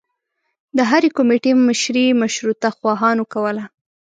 د 0.77 0.79
هرې 0.89 1.09
کومیټي 1.17 1.51
مشري 1.67 2.05
مشروطه 2.21 2.69
خواهانو 2.77 3.23
کوله. 3.33 3.63